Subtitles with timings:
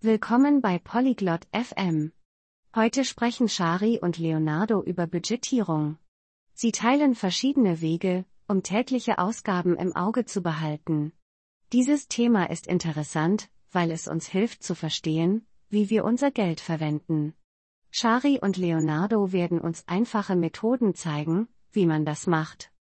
[0.00, 2.12] Willkommen bei Polyglot FM.
[2.74, 5.98] Heute sprechen Shari und Leonardo über Budgetierung.
[6.54, 11.12] Sie teilen verschiedene Wege, um tägliche Ausgaben im Auge zu behalten.
[11.72, 17.34] Dieses Thema ist interessant, weil es uns hilft zu verstehen, wie wir unser Geld verwenden.
[17.90, 22.72] Shari und Leonardo werden uns einfache Methoden zeigen, wie man das macht.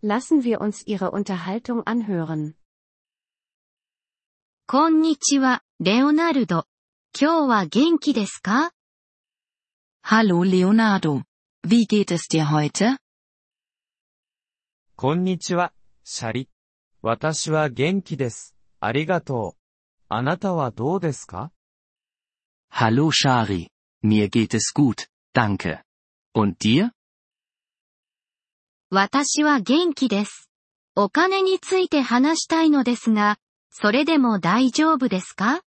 [0.00, 2.54] Lassen wir uns ihre Unterhaltung anhören.
[4.66, 6.64] こんにちは、 レオナルド。
[7.20, 8.70] 今日は元気ですか
[10.02, 11.24] ？Hallo Leonardo.
[11.62, 12.96] Wie geht es dir heute?
[14.96, 16.48] こんにちは、シャリ。
[17.02, 18.54] 私は元気です。
[18.80, 19.60] ありがとう。
[20.08, 21.52] あなたはどうですか
[22.72, 23.66] ？Hallo Shari.
[24.02, 25.82] Mir geht es gut, danke.
[26.34, 26.92] Und dir?
[28.88, 30.48] 私は元気です。
[30.96, 33.36] お金について話したいのですが、
[33.68, 35.60] それでも大丈夫ですか？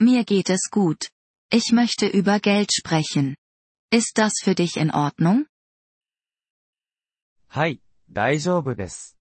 [0.00, 1.10] Mir geht es gut.
[1.50, 3.36] Ich möchte über Geld sprechen.
[3.90, 5.46] Ist das für dich in Ordnung?
[7.48, 9.16] はい、大丈夫です。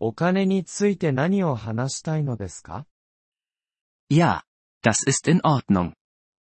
[0.00, 2.86] お金について何を話したいのですか
[4.10, 4.42] Ja,
[4.82, 5.92] das ist in Ordnung.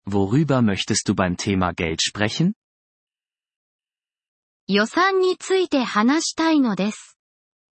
[0.07, 2.53] Worüber möchtest du beim Thema Geld sprechen?
[4.67, 7.19] 予算について話したいのです。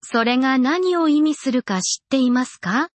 [0.03, 2.89] それが何を意味するか知っていますか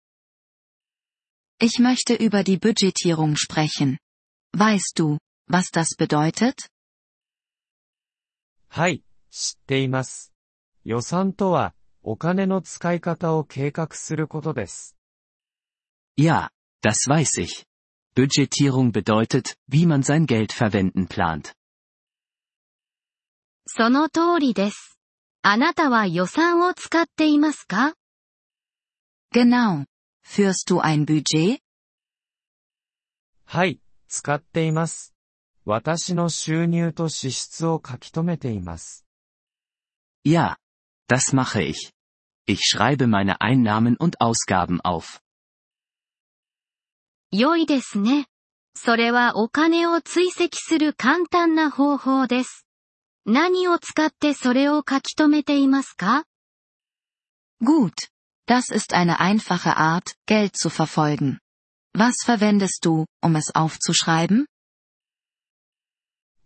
[1.60, 3.98] Ich möchte über die Budgetierung sprechen.
[4.54, 6.70] Weißt du, was das bedeutet?
[8.70, 10.34] はい、知っています。
[10.84, 11.74] 予算とは、
[12.04, 14.96] お金の使い方を計画することです。
[16.18, 16.50] Ja,
[16.82, 17.66] das weiß ich.
[18.16, 21.54] Budgetierung bedeutet, wie man sein Geld verwenden plant.
[23.68, 25.00] その通りです。
[25.42, 27.96] あなたは予算を使っていますか
[29.34, 29.86] Genau.
[30.30, 31.60] Führst du ein Budget?
[33.46, 35.14] はい、使っています。
[35.66, 39.06] 私の収入と支出を書き留めています。
[40.24, 40.58] Ja,
[41.08, 41.92] das mache ich.
[42.48, 45.22] Ich schreibe meine Einnahmen und Ausgaben auf.
[47.32, 48.28] 良いですね。
[48.76, 52.66] それはお金を追跡する簡単な方法です。
[53.26, 56.26] 何を使ってそれを書き留めていますか
[57.64, 57.92] Gut.
[58.50, 61.40] Das ist eine einfache Art, Geld zu verfolgen.
[61.94, 64.46] Was verwendest du, um es aufzuschreiben?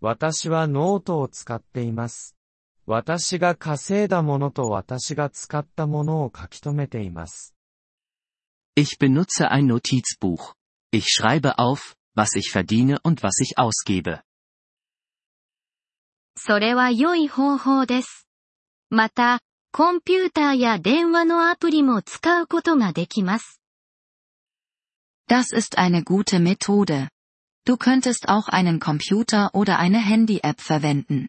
[0.02, 2.36] 私はノートを使っています。
[2.86, 7.54] 私が稼いだものと私が使ったものを書き留めています。
[8.76, 10.54] Ich benutze ein Notizbuch.
[10.92, 14.24] Ich schreibe auf, was ich verdiene und was ich ausgebe.
[16.38, 18.28] それは良い方法です。
[18.90, 19.42] また、
[19.74, 23.62] コンピューターや電話のアプリも使うことができます。
[25.28, 27.10] Das ist eine gute Methode.
[27.66, 31.28] Du könntest auch einen Computer oder eine Handy-App verwenden.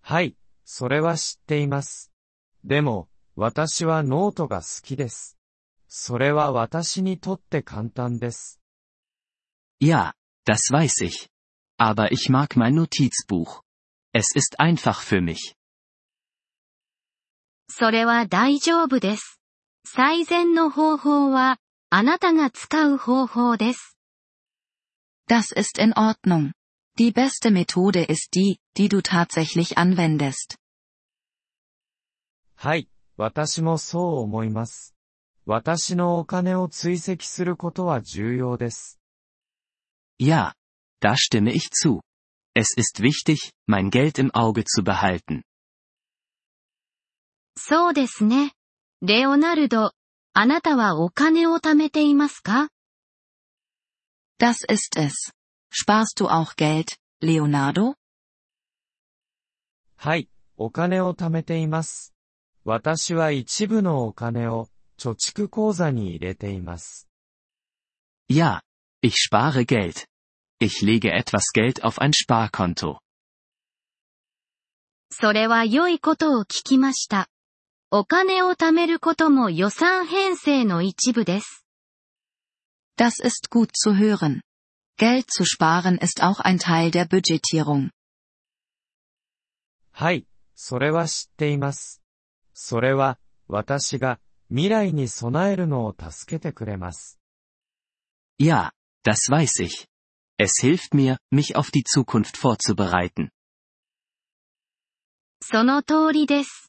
[0.00, 0.34] はい、
[0.64, 2.10] それは知っています。
[2.64, 5.36] でも、私はノートが好きです。
[5.88, 8.60] それは私にとって簡単です。
[9.80, 10.14] Ja,
[10.46, 11.28] das weiß ich.
[11.78, 13.62] Aber ich mag mein Notizbuch.
[14.12, 15.53] Es ist einfach für mich.
[17.69, 19.39] それは大丈夫です。
[19.85, 21.57] 最善の方法は、
[21.89, 23.97] あなたが使う方法です。
[25.27, 26.51] Das ist in Ordnung.
[26.97, 30.57] Die beste Methode ist die, die du tatsächlich anwendest.
[32.55, 32.87] はい、
[33.17, 34.95] 私もそう思います。
[35.45, 38.99] 私のお金を追跡することは重要です。
[40.19, 40.53] Ja,
[41.01, 42.01] da stimme ich zu.
[42.55, 45.43] Es ist wichtig, mein Geld im Auge zu behalten.
[47.57, 48.53] そうですね。
[49.01, 49.93] レオナルド、
[50.33, 52.69] あなたはお金を貯めていますか
[54.39, 55.31] Das ist es.
[55.71, 57.95] Sparst du auch Geld, Leonardo?
[59.95, 62.13] はい、お金を貯めています。
[62.65, 64.67] 私は一部のお金を
[64.97, 67.07] 貯蓄口座に入れています。
[68.29, 68.61] Ja,
[69.01, 70.05] ich spare Geld.
[70.59, 72.97] Ich lege etwas Geld auf ein Sparkonto.
[75.11, 77.29] それは良いことを聞きました。
[77.97, 81.65] お金を貯めることも予算編成の一部です。
[82.97, 84.41] Das ist gut zu hören.
[84.97, 87.91] Geld zu sparen ist auch ein Teil der Budgetierung.
[89.93, 92.01] はい、それは知っています。
[92.53, 94.19] それは、私が
[94.49, 97.17] 未来に備えるのを助けてくれます。
[98.37, 98.71] Ja,
[99.05, 99.87] das weiß ich.
[100.37, 103.29] Es hilft mir, mich auf die Zukunft vorzubereiten.
[105.41, 106.64] その通りです。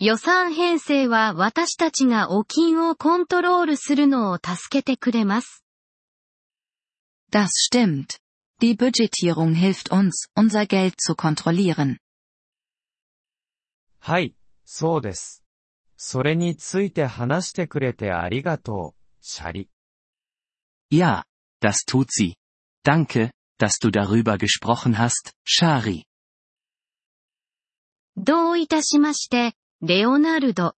[0.00, 5.64] 予算編成は私たちがお金をコントロールするのを助けてくれます。
[7.32, 8.20] Das stimmt.
[8.60, 11.96] Die Budgetierung hilft uns, unser Geld zu kontrollieren.
[13.98, 15.42] はい、そうです。
[15.96, 19.68] それについて話してくれてありがとう、シャリ。
[20.92, 21.24] Ja,
[21.60, 22.34] das tut sie.
[22.84, 26.04] Danke, dass du darüber gesprochen hast, Shari.
[28.16, 30.74] どういたしまして、レオナルド。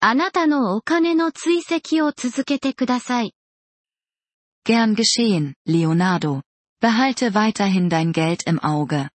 [0.00, 3.36] あなたのお金の追跡を続けてください。
[4.66, 6.42] Gern geschehen, Leonardo.
[6.82, 9.10] Behalte weiterhin dein Geld im Auge.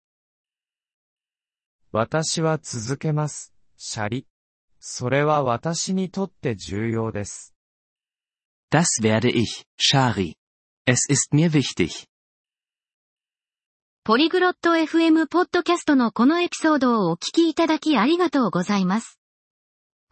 [1.91, 4.27] 私は続けます、シャリ。
[4.79, 7.53] それは私にとって重要です。
[8.71, 10.35] Das werde ich, Shari.
[10.87, 12.07] Es ist mir wichtig.
[14.05, 19.16] ポリグロット FM ポッドキャストのこのエピソードをお聞きいただきありがとうございます。